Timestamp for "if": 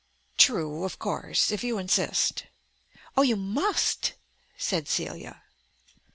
1.51-1.63